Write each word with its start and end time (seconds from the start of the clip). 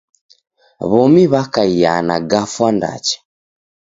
W'omi 0.89 1.23
w'akaia 1.31 1.93
na 2.07 2.15
gafwa 2.31 2.69
ndacha. 2.75 3.17